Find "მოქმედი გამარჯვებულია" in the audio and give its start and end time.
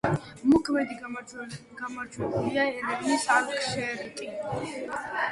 0.51-2.63